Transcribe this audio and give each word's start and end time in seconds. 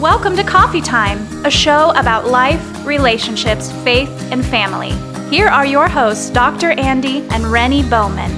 Welcome 0.00 0.34
to 0.36 0.42
Coffee 0.42 0.80
Time, 0.80 1.18
a 1.44 1.50
show 1.50 1.90
about 1.90 2.26
life, 2.26 2.86
relationships, 2.86 3.70
faith, 3.84 4.08
and 4.32 4.42
family. 4.42 4.92
Here 5.28 5.46
are 5.46 5.66
your 5.66 5.90
hosts, 5.90 6.30
Dr. 6.30 6.70
Andy 6.70 7.28
and 7.28 7.44
Renie 7.44 7.82
Bowman. 7.82 8.30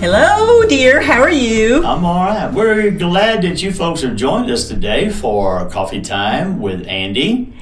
Hello, 0.00 0.66
dear. 0.66 1.00
How 1.00 1.22
are 1.22 1.30
you? 1.30 1.84
I'm 1.84 2.04
all 2.04 2.24
right. 2.24 2.52
We're 2.52 2.90
glad 2.90 3.42
that 3.42 3.62
you 3.62 3.72
folks 3.72 4.00
have 4.00 4.16
joined 4.16 4.50
us 4.50 4.66
today 4.66 5.10
for 5.10 5.70
Coffee 5.70 6.00
Time 6.00 6.60
with 6.60 6.88
Andy. 6.88 7.52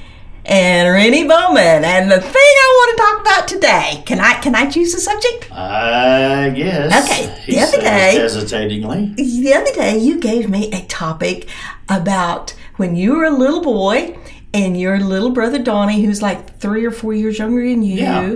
And 0.45 0.91
Renie 0.93 1.27
Bowman. 1.27 1.83
And 1.85 2.09
the 2.11 2.19
thing 2.19 2.33
I 2.35 2.73
want 2.77 2.97
to 2.97 3.03
talk 3.03 3.21
about 3.21 3.47
today, 3.47 4.03
can 4.05 4.19
I 4.19 4.33
can 4.41 4.55
I 4.55 4.69
choose 4.69 4.93
the 4.93 4.99
subject? 4.99 5.51
I 5.51 6.49
guess. 6.49 7.09
Okay, 7.09 7.41
He 7.45 7.55
the 7.55 7.61
other 7.61 7.79
day- 7.79 8.15
hesitatingly. 8.19 9.13
The 9.15 9.53
other 9.53 9.71
day 9.73 9.97
you 9.97 10.19
gave 10.19 10.49
me 10.49 10.71
a 10.71 10.81
topic 10.87 11.47
about 11.87 12.53
when 12.77 12.95
you 12.95 13.15
were 13.15 13.25
a 13.25 13.29
little 13.31 13.61
boy 13.61 14.17
and 14.53 14.79
your 14.79 14.99
little 14.99 15.29
brother 15.31 15.59
Donnie, 15.59 16.03
who's 16.03 16.21
like 16.21 16.59
three 16.59 16.85
or 16.85 16.91
four 16.91 17.13
years 17.13 17.37
younger 17.37 17.61
than 17.67 17.83
you, 17.83 17.97
Yeah. 18.01 18.35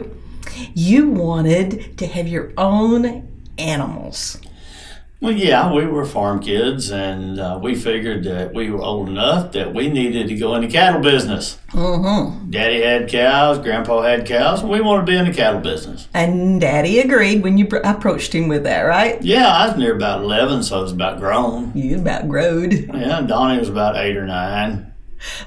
you 0.73 1.09
wanted 1.09 1.97
to 1.97 2.05
have 2.07 2.27
your 2.27 2.53
own 2.57 3.27
animals. 3.57 4.37
Well, 5.21 5.31
yeah, 5.31 5.73
we 5.73 5.85
were 5.85 6.05
farm 6.05 6.41
kids, 6.41 6.91
and 6.91 7.39
uh, 7.39 7.57
we 7.61 7.73
figured 7.73 8.25
that 8.25 8.53
we 8.53 8.69
were 8.69 8.81
old 8.81 9.07
enough 9.07 9.53
that 9.53 9.73
we 9.73 9.89
needed 9.89 10.27
to 10.27 10.35
go 10.35 10.55
in 10.55 10.61
the 10.61 10.67
cattle 10.67 11.01
business. 11.01 11.57
Mm-hmm. 11.69 12.51
Daddy 12.51 12.81
had 12.81 13.09
cows, 13.09 13.57
Grandpa 13.59 14.01
had 14.01 14.27
cows, 14.27 14.61
and 14.61 14.69
we 14.69 14.81
wanted 14.81 15.05
to 15.05 15.11
be 15.11 15.17
in 15.17 15.25
the 15.25 15.33
cattle 15.33 15.61
business. 15.61 16.09
And 16.13 16.59
Daddy 16.59 16.99
agreed 16.99 17.43
when 17.43 17.57
you 17.57 17.67
approached 17.83 18.35
him 18.35 18.49
with 18.49 18.63
that, 18.63 18.81
right? 18.81 19.21
Yeah, 19.21 19.47
I 19.47 19.67
was 19.69 19.77
near 19.77 19.95
about 19.95 20.21
11, 20.21 20.63
so 20.63 20.79
I 20.79 20.81
was 20.81 20.91
about 20.91 21.19
grown. 21.19 21.71
You 21.73 21.99
about 21.99 22.27
growed. 22.27 22.73
Yeah, 22.73 23.21
Donnie 23.21 23.57
was 23.57 23.69
about 23.69 23.95
eight 23.95 24.17
or 24.17 24.27
nine. 24.27 24.93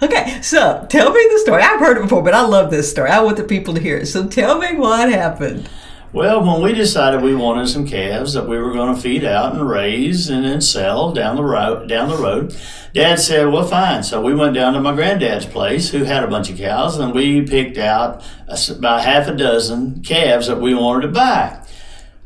Okay, 0.03 0.41
so 0.43 0.87
tell 0.89 1.13
me 1.13 1.29
the 1.31 1.39
story. 1.41 1.63
I've 1.63 1.81
heard 1.81 1.99
it 1.99 2.03
before, 2.03 2.23
but 2.23 2.35
I 2.35 2.43
love 2.43 2.71
this 2.71 2.91
story. 2.91 3.11
I 3.11 3.21
want 3.21 3.37
the 3.37 3.45
people 3.45 3.75
to 3.75 3.81
hear 3.81 3.99
it. 3.99 4.07
So 4.07 4.27
tell 4.27 4.59
me 4.59 4.75
what 4.75 5.11
happened. 5.13 5.69
Well, 6.11 6.43
when 6.43 6.63
we 6.63 6.73
decided 6.73 7.21
we 7.21 7.35
wanted 7.35 7.69
some 7.69 7.87
calves 7.87 8.33
that 8.33 8.49
we 8.49 8.57
were 8.57 8.73
going 8.73 8.95
to 8.95 9.01
feed 9.01 9.25
out 9.25 9.55
and 9.55 9.69
raise 9.69 10.31
and 10.31 10.43
then 10.43 10.63
sell 10.63 11.13
down 11.13 11.37
the 11.37 11.43
road, 11.43 11.87
down 11.87 12.09
the 12.09 12.17
road, 12.17 12.57
Dad 12.95 13.21
said, 13.21 13.49
"Well, 13.49 13.67
fine." 13.67 14.03
So 14.03 14.23
we 14.23 14.35
went 14.35 14.55
down 14.55 14.73
to 14.73 14.81
my 14.81 14.95
granddad's 14.95 15.45
place, 15.45 15.91
who 15.91 16.05
had 16.05 16.25
a 16.25 16.29
bunch 16.29 16.49
of 16.49 16.57
cows, 16.57 16.99
and 16.99 17.15
we 17.15 17.43
picked 17.43 17.77
out 17.77 18.25
about 18.71 19.03
half 19.03 19.29
a 19.29 19.37
dozen 19.37 20.03
calves 20.03 20.47
that 20.47 20.63
we 20.63 20.75
wanted 20.75 21.03
to 21.03 21.13
buy. 21.13 21.61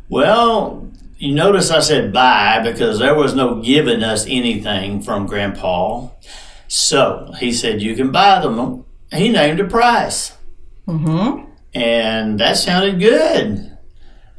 Well, 0.08 0.88
you 1.18 1.34
notice 1.34 1.72
I 1.72 1.80
said 1.80 2.12
buy 2.12 2.60
because 2.62 3.00
there 3.00 3.16
was 3.16 3.34
no 3.34 3.60
giving 3.60 4.04
us 4.04 4.24
anything 4.28 5.02
from 5.02 5.26
Grandpa. 5.26 6.08
So 6.68 7.32
he 7.40 7.52
said, 7.52 7.82
"You 7.82 7.96
can 7.96 8.12
buy 8.12 8.40
them." 8.40 8.84
He 9.10 9.28
named 9.28 9.58
a 9.58 9.64
price. 9.64 10.36
Mm-hmm. 10.86 11.50
And 11.74 12.38
that 12.38 12.56
sounded 12.56 13.00
good 13.00 13.71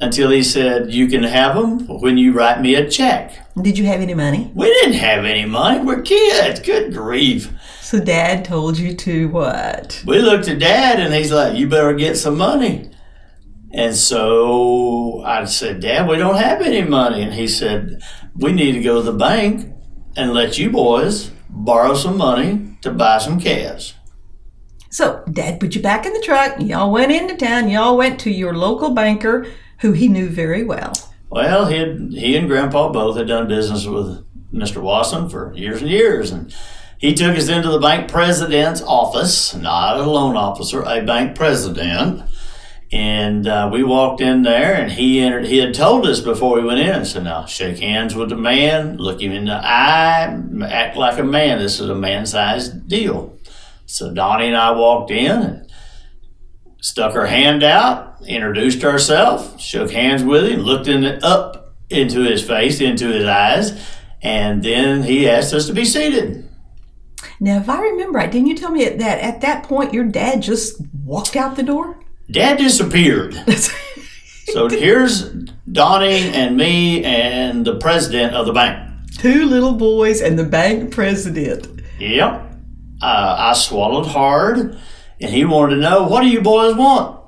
until 0.04 0.30
he 0.30 0.42
said, 0.42 0.92
You 0.92 1.08
can 1.08 1.22
have 1.22 1.56
them 1.56 1.86
when 2.00 2.18
you 2.18 2.32
write 2.32 2.60
me 2.60 2.74
a 2.74 2.88
check. 2.88 3.32
Did 3.60 3.78
you 3.78 3.86
have 3.86 4.00
any 4.00 4.14
money? 4.14 4.50
We 4.54 4.66
didn't 4.66 4.94
have 4.94 5.24
any 5.24 5.46
money. 5.46 5.84
We're 5.84 6.02
kids. 6.02 6.60
Good 6.60 6.92
grief. 6.92 7.50
So 7.80 8.00
Dad 8.00 8.44
told 8.44 8.78
you 8.78 8.94
to 8.94 9.28
what? 9.28 10.02
We 10.06 10.18
looked 10.18 10.48
at 10.48 10.58
dad 10.58 11.00
and 11.00 11.14
he's 11.14 11.32
like, 11.32 11.56
You 11.56 11.68
better 11.68 11.94
get 11.94 12.16
some 12.16 12.36
money. 12.36 12.90
And 13.72 13.96
so 13.96 15.22
I 15.24 15.44
said, 15.46 15.80
Dad, 15.80 16.08
we 16.08 16.16
don't 16.16 16.36
have 16.36 16.60
any 16.60 16.82
money. 16.82 17.22
And 17.22 17.32
he 17.32 17.48
said, 17.48 18.02
We 18.36 18.52
need 18.52 18.72
to 18.72 18.82
go 18.82 18.96
to 18.96 19.10
the 19.10 19.18
bank 19.18 19.72
and 20.16 20.32
let 20.32 20.58
you 20.58 20.70
boys 20.70 21.30
borrow 21.48 21.94
some 21.94 22.16
money 22.16 22.76
to 22.82 22.90
buy 22.90 23.18
some 23.18 23.40
calves. 23.40 23.94
So 24.90 25.24
Dad 25.32 25.58
put 25.58 25.74
you 25.74 25.82
back 25.82 26.06
in 26.06 26.12
the 26.12 26.20
truck. 26.20 26.60
Y'all 26.60 26.92
went 26.92 27.10
into 27.10 27.36
town. 27.36 27.68
Y'all 27.68 27.96
went 27.96 28.20
to 28.20 28.30
your 28.30 28.54
local 28.54 28.90
banker, 28.94 29.46
who 29.84 29.92
he 29.92 30.08
knew 30.08 30.30
very 30.30 30.64
well. 30.64 30.94
Well, 31.28 31.66
he 31.66 31.76
had, 31.76 32.14
he 32.14 32.36
and 32.36 32.48
Grandpa 32.48 32.90
both 32.90 33.18
had 33.18 33.28
done 33.28 33.48
business 33.48 33.84
with 33.84 34.24
Mr. 34.50 34.80
Wasson 34.80 35.28
for 35.28 35.52
years 35.54 35.82
and 35.82 35.90
years, 35.90 36.30
and 36.30 36.56
he 36.96 37.12
took 37.12 37.36
us 37.36 37.50
into 37.50 37.68
the 37.68 37.78
bank 37.78 38.10
president's 38.10 38.80
office, 38.80 39.54
not 39.54 39.98
a 39.98 40.04
loan 40.04 40.36
officer, 40.36 40.82
a 40.84 41.02
bank 41.02 41.36
president. 41.36 42.22
And 42.90 43.46
uh, 43.46 43.68
we 43.70 43.82
walked 43.82 44.22
in 44.22 44.40
there, 44.40 44.72
and 44.74 44.90
he 44.90 45.20
entered. 45.20 45.44
He 45.44 45.58
had 45.58 45.74
told 45.74 46.06
us 46.06 46.20
before 46.20 46.56
we 46.56 46.64
went 46.64 46.80
in, 46.80 47.04
So 47.04 47.20
"Now 47.20 47.44
shake 47.44 47.80
hands 47.80 48.14
with 48.14 48.30
the 48.30 48.36
man, 48.36 48.96
look 48.96 49.20
him 49.20 49.32
in 49.32 49.44
the 49.44 49.56
eye, 49.56 50.34
act 50.66 50.96
like 50.96 51.18
a 51.18 51.24
man. 51.24 51.58
This 51.58 51.78
is 51.78 51.90
a 51.90 51.94
man-sized 51.94 52.88
deal." 52.88 53.36
So 53.84 54.14
Donnie 54.14 54.46
and 54.46 54.56
I 54.56 54.70
walked 54.70 55.10
in 55.10 55.42
and 55.42 55.70
stuck 56.84 57.14
her 57.14 57.24
hand 57.24 57.62
out, 57.62 58.14
introduced 58.26 58.82
herself, 58.82 59.58
shook 59.58 59.90
hands 59.90 60.22
with 60.22 60.44
him, 60.44 60.60
looked 60.60 60.86
in 60.86 61.00
the, 61.00 61.24
up 61.24 61.74
into 61.88 62.20
his 62.20 62.46
face, 62.46 62.78
into 62.78 63.08
his 63.08 63.24
eyes, 63.24 63.82
and 64.20 64.62
then 64.62 65.02
he 65.02 65.26
asked 65.26 65.54
us 65.54 65.66
to 65.66 65.72
be 65.72 65.86
seated. 65.86 66.46
Now, 67.40 67.56
if 67.56 67.70
I 67.70 67.80
remember 67.80 68.18
right, 68.18 68.30
didn't 68.30 68.48
you 68.48 68.54
tell 68.54 68.70
me 68.70 68.86
that 68.86 69.18
at 69.20 69.40
that 69.40 69.64
point 69.64 69.94
your 69.94 70.04
dad 70.04 70.42
just 70.42 70.78
walked 71.02 71.36
out 71.36 71.56
the 71.56 71.62
door? 71.62 71.98
Dad 72.30 72.58
disappeared. 72.58 73.32
so 74.52 74.68
here's 74.68 75.30
Donnie 75.72 76.28
and 76.34 76.54
me 76.54 77.02
and 77.02 77.64
the 77.64 77.78
president 77.78 78.34
of 78.34 78.44
the 78.44 78.52
bank. 78.52 79.08
Two 79.16 79.46
little 79.46 79.72
boys 79.72 80.20
and 80.20 80.38
the 80.38 80.44
bank 80.44 80.92
president. 80.92 81.80
Yep. 81.98 82.42
Uh, 83.00 83.36
I 83.38 83.54
swallowed 83.54 84.06
hard, 84.06 84.78
and 85.20 85.30
he 85.30 85.44
wanted 85.44 85.76
to 85.76 85.80
know 85.80 86.04
what 86.04 86.22
do 86.22 86.28
you 86.28 86.40
boys 86.40 86.74
want 86.74 87.20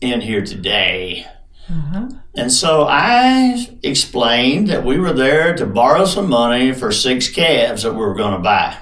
in 0.00 0.20
here 0.20 0.44
today? 0.44 1.26
Mm-hmm. 1.68 2.18
And 2.34 2.50
so 2.50 2.86
I 2.88 3.68
explained 3.82 4.68
that 4.68 4.84
we 4.84 4.98
were 4.98 5.12
there 5.12 5.54
to 5.56 5.66
borrow 5.66 6.04
some 6.04 6.28
money 6.28 6.72
for 6.72 6.90
six 6.90 7.28
calves 7.28 7.82
that 7.82 7.92
we 7.92 7.98
were 7.98 8.14
going 8.14 8.32
to 8.32 8.38
buy. 8.38 8.78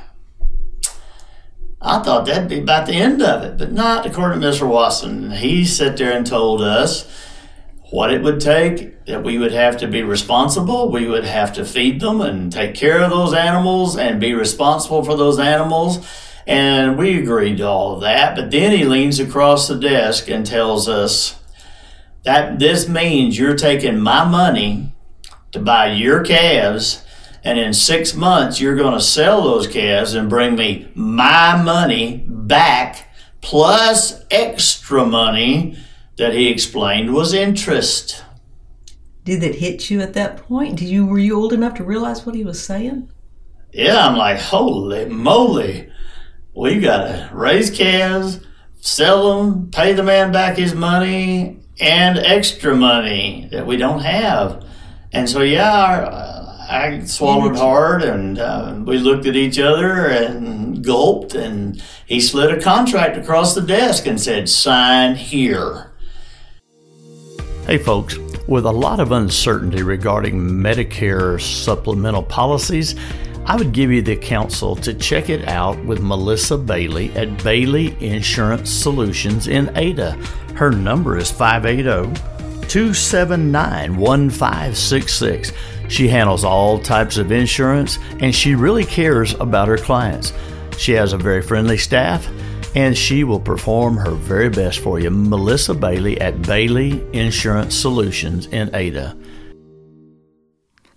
I 1.82 2.02
thought 2.02 2.26
that'd 2.26 2.48
be 2.48 2.60
about 2.60 2.86
the 2.86 2.94
end 2.94 3.22
of 3.22 3.42
it, 3.42 3.56
but 3.56 3.72
not 3.72 4.04
according 4.04 4.40
to 4.40 4.46
Mr. 4.46 4.68
Watson. 4.68 5.30
He 5.30 5.64
sat 5.64 5.96
there 5.96 6.12
and 6.12 6.26
told 6.26 6.60
us 6.60 7.10
what 7.90 8.12
it 8.12 8.22
would 8.22 8.40
take, 8.40 9.06
that 9.06 9.24
we 9.24 9.38
would 9.38 9.52
have 9.52 9.78
to 9.78 9.88
be 9.88 10.02
responsible, 10.02 10.90
we 10.90 11.06
would 11.06 11.24
have 11.24 11.52
to 11.54 11.64
feed 11.64 12.00
them 12.00 12.20
and 12.20 12.52
take 12.52 12.74
care 12.74 13.02
of 13.02 13.10
those 13.10 13.34
animals 13.34 13.96
and 13.96 14.20
be 14.20 14.32
responsible 14.32 15.02
for 15.02 15.16
those 15.16 15.38
animals. 15.38 16.06
And 16.46 16.98
we 16.98 17.18
agreed 17.18 17.58
to 17.58 17.66
all 17.66 17.94
of 17.94 18.00
that. 18.00 18.34
But 18.34 18.50
then 18.50 18.72
he 18.76 18.84
leans 18.84 19.20
across 19.20 19.68
the 19.68 19.78
desk 19.78 20.28
and 20.28 20.44
tells 20.44 20.88
us 20.88 21.40
that 22.24 22.58
this 22.58 22.88
means 22.88 23.38
you're 23.38 23.56
taking 23.56 24.00
my 24.00 24.24
money 24.24 24.92
to 25.52 25.60
buy 25.60 25.92
your 25.92 26.22
calves. 26.24 27.04
And 27.42 27.58
in 27.58 27.72
six 27.72 28.14
months, 28.14 28.60
you're 28.60 28.76
going 28.76 28.94
to 28.94 29.00
sell 29.00 29.42
those 29.42 29.66
calves 29.66 30.14
and 30.14 30.28
bring 30.28 30.56
me 30.56 30.90
my 30.94 31.60
money 31.62 32.24
back 32.26 33.08
plus 33.40 34.24
extra 34.30 35.06
money 35.06 35.76
that 36.16 36.34
he 36.34 36.50
explained 36.50 37.14
was 37.14 37.32
interest. 37.32 38.22
Did 39.24 39.42
it 39.42 39.56
hit 39.56 39.90
you 39.90 40.00
at 40.00 40.14
that 40.14 40.36
point? 40.38 40.76
Did 40.78 40.88
you 40.88 41.06
were 41.06 41.18
you 41.18 41.36
old 41.36 41.52
enough 41.52 41.74
to 41.74 41.84
realize 41.84 42.26
what 42.26 42.34
he 42.34 42.44
was 42.44 42.62
saying? 42.62 43.10
Yeah, 43.72 44.06
I'm 44.06 44.16
like, 44.16 44.38
holy 44.38 45.06
moly. 45.06 45.89
We 46.60 46.78
got 46.78 47.06
to 47.06 47.30
raise 47.32 47.70
calves, 47.70 48.38
sell 48.82 49.42
them, 49.42 49.70
pay 49.70 49.94
the 49.94 50.02
man 50.02 50.30
back 50.30 50.58
his 50.58 50.74
money, 50.74 51.58
and 51.80 52.18
extra 52.18 52.76
money 52.76 53.48
that 53.50 53.66
we 53.66 53.78
don't 53.78 54.00
have. 54.00 54.62
And 55.10 55.26
so, 55.26 55.40
yeah, 55.40 55.72
I, 56.68 56.98
I 56.98 57.04
swallowed 57.04 57.56
hard 57.56 58.02
and 58.02 58.38
uh, 58.38 58.78
we 58.84 58.98
looked 58.98 59.24
at 59.24 59.36
each 59.36 59.58
other 59.58 60.08
and 60.08 60.84
gulped. 60.84 61.34
And 61.34 61.82
he 62.04 62.20
slid 62.20 62.52
a 62.52 62.60
contract 62.60 63.16
across 63.16 63.54
the 63.54 63.62
desk 63.62 64.06
and 64.06 64.20
said, 64.20 64.46
sign 64.46 65.16
here. 65.16 65.92
Hey, 67.64 67.78
folks. 67.78 68.18
With 68.48 68.66
a 68.66 68.72
lot 68.72 69.00
of 69.00 69.12
uncertainty 69.12 69.82
regarding 69.82 70.38
Medicare 70.38 71.40
supplemental 71.40 72.22
policies, 72.22 72.96
I 73.50 73.56
would 73.56 73.72
give 73.72 73.90
you 73.90 74.00
the 74.00 74.14
counsel 74.14 74.76
to 74.76 74.94
check 74.94 75.28
it 75.28 75.48
out 75.48 75.84
with 75.84 76.00
Melissa 76.00 76.56
Bailey 76.56 77.10
at 77.14 77.42
Bailey 77.42 77.96
Insurance 77.98 78.70
Solutions 78.70 79.48
in 79.48 79.76
Ada. 79.76 80.12
Her 80.54 80.70
number 80.70 81.18
is 81.18 81.32
580 81.32 82.14
279 82.68 83.96
1566. 83.96 85.52
She 85.88 86.06
handles 86.06 86.44
all 86.44 86.78
types 86.78 87.16
of 87.16 87.32
insurance 87.32 87.98
and 88.20 88.32
she 88.32 88.54
really 88.54 88.84
cares 88.84 89.34
about 89.40 89.66
her 89.66 89.78
clients. 89.78 90.32
She 90.78 90.92
has 90.92 91.12
a 91.12 91.18
very 91.18 91.42
friendly 91.42 91.76
staff 91.76 92.30
and 92.76 92.96
she 92.96 93.24
will 93.24 93.40
perform 93.40 93.96
her 93.96 94.12
very 94.12 94.48
best 94.48 94.78
for 94.78 95.00
you. 95.00 95.10
Melissa 95.10 95.74
Bailey 95.74 96.20
at 96.20 96.40
Bailey 96.42 97.04
Insurance 97.12 97.74
Solutions 97.74 98.46
in 98.46 98.72
Ada. 98.76 99.16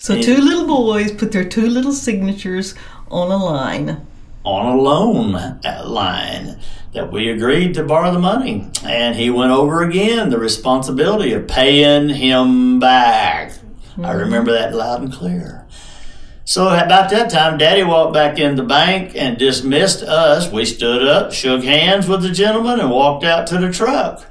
So 0.04 0.22
two 0.22 0.36
little 0.36 0.68
boys 0.68 1.14
put 1.14 1.32
their 1.32 1.46
two 1.46 1.66
little 1.70 1.94
signatures 1.94 2.76
on 3.10 3.32
a 3.32 3.38
line. 3.38 4.06
on 4.44 4.66
a 4.66 4.82
loan 4.82 5.34
uh, 5.36 5.84
line 5.86 6.60
that 6.92 7.10
we 7.10 7.30
agreed 7.30 7.74
to 7.76 7.84
borrow 7.86 8.12
the 8.12 8.20
money. 8.20 8.68
And 8.84 9.16
he 9.16 9.30
went 9.30 9.54
over 9.54 9.82
again 9.82 10.30
the 10.30 10.38
responsibility 10.38 11.32
of 11.32 11.48
paying 11.48 12.10
him 12.10 12.80
back. 12.80 13.54
I 14.04 14.12
remember 14.12 14.52
that 14.52 14.76
loud 14.76 15.04
and 15.04 15.14
clear. 15.14 15.66
So 16.44 16.68
about 16.68 17.10
that 17.12 17.32
time, 17.32 17.58
Daddy 17.58 17.84
walked 17.84 18.14
back 18.14 18.38
in 18.38 18.58
the 18.58 18.64
bank 18.64 19.14
and 19.16 19.38
dismissed 19.38 20.04
us. 20.04 20.52
We 20.52 20.66
stood 20.66 21.08
up, 21.08 21.32
shook 21.32 21.64
hands 21.64 22.10
with 22.10 22.24
the 22.24 22.32
gentleman, 22.32 22.82
and 22.82 22.92
walked 22.92 23.24
out 23.24 23.48
to 23.48 23.58
the 23.58 23.72
truck. 23.72 24.26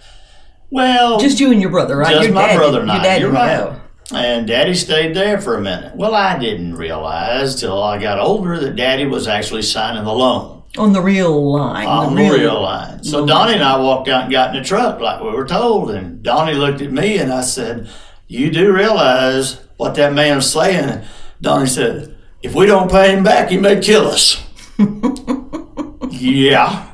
Well, 0.69 1.19
Just 1.19 1.41
you 1.41 1.51
and 1.51 1.63
your 1.63 1.71
brother, 1.71 1.97
right? 1.97 2.11
just 2.13 2.25
your 2.25 2.35
my 2.35 2.49
dad 2.49 2.57
brother 2.59 2.81
and 2.81 2.89
your 2.89 2.99
I. 2.99 3.03
dad 3.03 3.21
You're 3.23 3.31
right. 3.33 3.57
go. 3.57 3.81
And 4.13 4.47
Daddy 4.47 4.75
stayed 4.75 5.15
there 5.15 5.41
for 5.41 5.57
a 5.57 5.61
minute. 5.61 5.95
Well, 5.97 6.15
I 6.15 6.39
didn't 6.39 6.75
realize 6.75 7.59
till 7.59 7.83
I 7.83 7.99
got 7.99 8.19
older 8.19 8.59
that 8.61 8.77
Daddy 8.77 9.07
was 9.07 9.27
actually 9.29 9.63
signing 9.63 10.05
the 10.05 10.13
loan 10.13 10.63
On 10.77 10.93
the 10.93 11.01
real 11.01 11.51
line. 11.53 11.87
on 11.87 12.15
the 12.15 12.23
real 12.23 12.61
line. 12.61 13.03
So 13.05 13.25
Donnie 13.27 13.55
and 13.55 13.63
I 13.63 13.79
walked 13.79 14.09
out 14.09 14.25
and 14.25 14.33
got 14.33 14.55
in 14.55 14.63
the 14.63 14.69
truck 14.69 15.01
like 15.01 15.23
we 15.23 15.31
were 15.31 15.47
told. 15.47 15.91
And 15.93 16.23
Donnie 16.23 16.55
looked 16.55 16.83
at 16.83 16.93
me 16.93 17.19
and 17.19 17.33
I 17.33 17.41
said, 17.43 17.89
You 18.29 18.51
do 18.51 18.73
realize 18.75 19.61
what 19.79 19.95
that 19.95 20.13
man's 20.13 20.51
saying? 20.51 21.03
Donnie 21.41 21.67
said, 21.67 22.15
If 22.43 22.55
we 22.55 22.67
don't 22.67 22.91
pay 22.91 23.17
him 23.17 23.25
back, 23.25 23.49
he 23.49 23.57
may 23.57 23.81
kill 23.81 24.09
us. 24.09 24.45
yeah. 26.11 26.93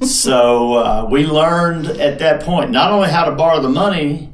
So 0.00 0.74
uh, 0.74 1.08
we 1.10 1.26
learned 1.26 1.86
at 1.86 2.18
that 2.20 2.42
point 2.42 2.70
not 2.70 2.90
only 2.92 3.08
how 3.10 3.24
to 3.24 3.32
borrow 3.32 3.60
the 3.60 3.68
money, 3.68 4.32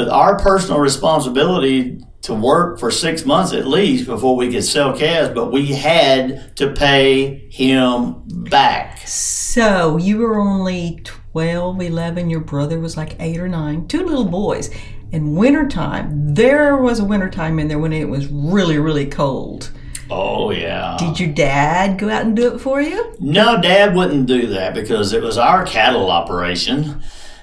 but 0.00 0.08
our 0.08 0.38
personal 0.38 0.80
responsibility 0.80 2.02
to 2.22 2.32
work 2.32 2.80
for 2.80 2.90
six 2.90 3.26
months 3.26 3.52
at 3.52 3.66
least 3.66 4.06
before 4.06 4.34
we 4.34 4.50
could 4.50 4.64
sell 4.64 4.96
calves, 4.96 5.28
but 5.34 5.52
we 5.52 5.66
had 5.66 6.56
to 6.56 6.72
pay 6.72 7.46
him 7.50 8.22
back. 8.26 9.06
So 9.06 9.98
you 9.98 10.16
were 10.16 10.40
only 10.40 11.02
12, 11.04 11.82
11. 11.82 12.30
Your 12.30 12.40
brother 12.40 12.80
was 12.80 12.96
like 12.96 13.14
eight 13.20 13.38
or 13.38 13.46
nine. 13.46 13.88
Two 13.88 14.02
little 14.06 14.24
boys. 14.24 14.70
In 15.12 15.34
wintertime, 15.34 16.34
there 16.34 16.78
was 16.78 16.98
a 16.98 17.04
wintertime 17.04 17.58
in 17.58 17.68
there 17.68 17.78
when 17.78 17.92
it 17.92 18.08
was 18.08 18.26
really, 18.28 18.78
really 18.78 19.04
cold. 19.04 19.70
Oh, 20.08 20.50
yeah. 20.50 20.96
Did 20.98 21.20
your 21.20 21.34
dad 21.34 21.98
go 21.98 22.08
out 22.08 22.22
and 22.22 22.34
do 22.34 22.54
it 22.54 22.58
for 22.58 22.80
you? 22.80 23.14
No, 23.20 23.60
Dad 23.60 23.94
wouldn't 23.94 24.24
do 24.24 24.46
that 24.46 24.72
because 24.72 25.12
it 25.12 25.22
was 25.22 25.36
our 25.36 25.66
cattle 25.66 26.10
operation. 26.10 27.02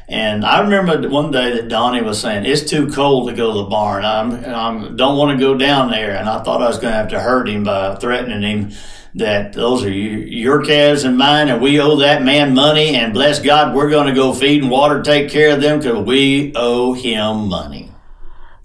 And 0.10 0.46
I 0.46 0.62
remember 0.62 1.10
one 1.10 1.32
day 1.32 1.54
that 1.54 1.68
Donnie 1.68 2.02
was 2.02 2.22
saying, 2.22 2.46
It's 2.46 2.70
too 2.70 2.90
cold 2.90 3.28
to 3.28 3.36
go 3.36 3.52
to 3.52 3.60
the 3.60 3.70
barn. 3.70 4.06
I'm, 4.06 4.34
I 4.34 4.90
don't 4.96 5.18
want 5.18 5.38
to 5.38 5.46
go 5.46 5.58
down 5.58 5.92
there. 5.92 6.16
And 6.16 6.30
I 6.30 6.42
thought 6.44 6.62
I 6.62 6.68
was 6.68 6.80
going 6.80 6.94
to 6.94 6.98
have 6.98 7.10
to 7.10 7.20
hurt 7.20 7.50
him 7.50 7.66
by 7.66 7.96
threatening 7.96 8.42
him 8.42 8.72
that 9.16 9.54
those 9.54 9.84
are 9.84 9.92
you, 9.92 10.20
your 10.20 10.64
calves 10.64 11.04
and 11.04 11.18
mine, 11.18 11.50
and 11.50 11.62
we 11.62 11.80
owe 11.80 11.98
that 11.98 12.24
man 12.24 12.54
money. 12.54 12.96
And 12.96 13.14
bless 13.14 13.40
God, 13.40 13.76
we're 13.76 13.90
going 13.90 14.08
to 14.08 14.14
go 14.14 14.34
feed 14.34 14.62
and 14.62 14.72
water, 14.72 15.02
take 15.02 15.30
care 15.30 15.56
of 15.56 15.62
them 15.62 15.80
because 15.80 16.06
we 16.06 16.54
owe 16.56 16.94
him 16.94 17.50
money. 17.50 17.92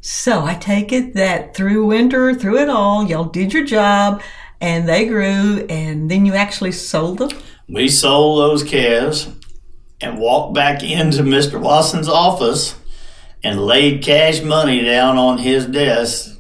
So 0.00 0.44
I 0.44 0.54
take 0.54 0.92
it 0.92 1.14
that 1.14 1.54
through 1.56 1.86
winter, 1.86 2.34
through 2.34 2.58
it 2.58 2.68
all, 2.68 3.08
y'all 3.08 3.24
did 3.24 3.52
your 3.52 3.64
job 3.64 4.20
and 4.60 4.88
they 4.88 5.06
grew 5.06 5.64
and 5.68 6.10
then 6.10 6.26
you 6.26 6.34
actually 6.34 6.72
sold 6.72 7.18
them? 7.18 7.30
We 7.68 7.88
sold 7.88 8.40
those 8.40 8.62
calves 8.62 9.28
and 10.02 10.18
walked 10.18 10.54
back 10.54 10.82
into 10.82 11.22
Mr. 11.22 11.60
Watson's 11.60 12.08
office 12.08 12.74
and 13.42 13.60
laid 13.64 14.02
cash 14.02 14.42
money 14.42 14.82
down 14.84 15.16
on 15.18 15.38
his 15.38 15.66
desk 15.66 16.38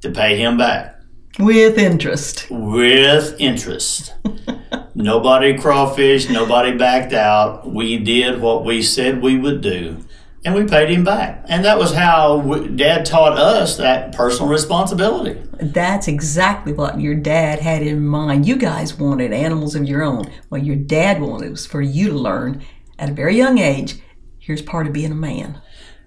to 0.00 0.10
pay 0.10 0.36
him 0.36 0.56
back 0.56 1.00
With 1.38 1.78
interest. 1.78 2.46
with 2.50 3.36
interest. 3.40 4.14
nobody 4.94 5.56
crawfish, 5.58 6.28
nobody 6.28 6.76
backed 6.76 7.12
out. 7.12 7.66
We 7.70 7.98
did 7.98 8.40
what 8.40 8.64
we 8.64 8.82
said 8.82 9.22
we 9.22 9.36
would 9.38 9.60
do. 9.60 10.04
And 10.44 10.56
we 10.56 10.64
paid 10.64 10.90
him 10.90 11.04
back. 11.04 11.44
And 11.48 11.64
that 11.64 11.78
was 11.78 11.94
how 11.94 12.38
we, 12.38 12.66
Dad 12.68 13.06
taught 13.06 13.38
us 13.38 13.76
that 13.76 14.12
personal 14.12 14.50
responsibility. 14.50 15.40
That's 15.62 16.08
exactly 16.08 16.72
what 16.72 17.00
your 17.00 17.14
dad 17.14 17.60
had 17.60 17.82
in 17.82 18.06
mind. 18.06 18.46
You 18.46 18.56
guys 18.56 18.98
wanted 18.98 19.32
animals 19.32 19.74
of 19.74 19.84
your 19.84 20.02
own. 20.02 20.30
What 20.48 20.64
your 20.64 20.76
dad 20.76 21.20
wanted 21.20 21.50
was 21.50 21.66
for 21.66 21.80
you 21.80 22.08
to 22.08 22.18
learn 22.18 22.64
at 22.98 23.10
a 23.10 23.14
very 23.14 23.36
young 23.36 23.58
age 23.58 24.00
here's 24.42 24.62
part 24.62 24.88
of 24.88 24.92
being 24.92 25.12
a 25.12 25.14
man. 25.14 25.60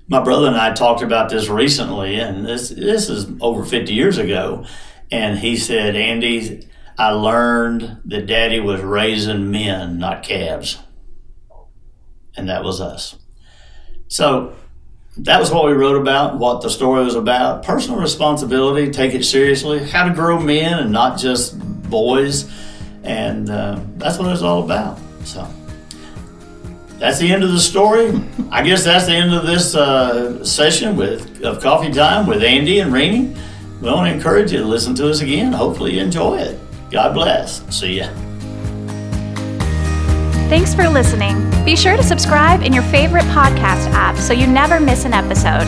my 0.08 0.22
brother 0.22 0.48
and 0.48 0.58
I 0.58 0.74
talked 0.74 1.02
about 1.02 1.30
this 1.30 1.48
recently, 1.48 2.20
and 2.20 2.46
this 2.46 2.70
this 2.70 3.10
is 3.10 3.28
over 3.42 3.66
50 3.66 3.94
years 3.94 4.18
ago. 4.18 4.66
And 5.12 5.40
he 5.40 5.56
said, 5.56 5.96
Andy, 5.96 6.68
I 6.98 7.12
learned 7.12 8.02
that 8.06 8.26
Daddy 8.26 8.60
was 8.60 8.82
raising 8.82 9.52
men, 9.52 9.98
not 9.98 10.24
calves, 10.24 10.80
and 12.36 12.50
that 12.50 12.64
was 12.64 12.82
us. 12.82 13.18
So 14.08 14.56
that 15.20 15.40
was 15.40 15.52
what 15.52 15.66
we 15.66 15.74
wrote 15.74 16.00
about, 16.00 16.38
what 16.38 16.62
the 16.62 16.70
story 16.70 17.04
was 17.04 17.16
about. 17.16 17.64
Personal 17.64 18.00
responsibility, 18.00 18.92
take 18.92 19.14
it 19.14 19.24
seriously, 19.24 19.88
how 19.88 20.08
to 20.08 20.14
grow 20.14 20.40
men 20.40 20.80
and 20.80 20.92
not 20.92 21.18
just 21.18 21.58
boys, 21.90 22.52
and 23.04 23.50
uh, 23.50 23.80
that's 23.98 24.18
what 24.20 24.32
it's 24.32 24.42
all 24.42 24.64
about. 24.64 25.00
So 25.24 25.48
that's 26.98 27.20
the 27.20 27.32
end 27.32 27.44
of 27.44 27.52
the 27.52 27.60
story. 27.60 28.22
I 28.52 28.62
guess 28.62 28.84
that's 28.84 29.06
the 29.06 29.14
end 29.14 29.34
of 29.34 29.46
this 29.46 29.76
uh, 29.76 30.44
session 30.44 30.98
with 30.98 31.44
of 31.44 31.62
Coffee 31.62 31.92
Time 31.92 32.28
with 32.28 32.44
Andy 32.44 32.80
and 32.80 32.92
Renie. 32.92 33.36
We 33.82 33.92
want 33.92 34.10
to 34.10 34.14
encourage 34.14 34.52
you 34.52 34.60
to 34.60 34.66
listen 34.66 34.96
to 34.96 35.10
us 35.10 35.22
again. 35.22 35.54
Hopefully, 35.54 35.96
you 35.96 36.02
enjoy 36.02 36.40
it. 36.40 36.60
God 36.92 37.14
bless. 37.14 37.62
See 37.76 38.00
ya. 38.00 38.10
Thanks 40.48 40.76
for 40.76 40.88
listening. 40.88 41.36
Be 41.66 41.76
sure 41.76 41.98
to 41.98 42.04
subscribe 42.04 42.62
in 42.62 42.72
your 42.72 42.84
favorite 42.84 43.26
podcast 43.26 43.92
app 43.94 44.16
so 44.18 44.32
you 44.34 44.48
never 44.48 44.80
miss 44.80 45.04
an 45.04 45.14
episode. 45.14 45.68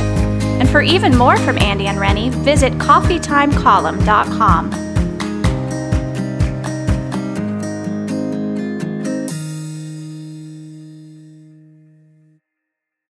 And 0.60 0.70
for 0.70 0.82
even 0.82 1.18
more 1.18 1.36
from 1.38 1.58
Andy 1.58 1.88
and 1.88 2.00
Renie, 2.00 2.30
visit 2.30 2.72
coffeetimecolumn.com. 2.74 4.87